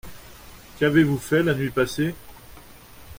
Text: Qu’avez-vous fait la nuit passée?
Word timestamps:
Qu’avez-vous 0.79 1.19
fait 1.19 1.43
la 1.43 1.53
nuit 1.53 1.69
passée? 1.69 2.15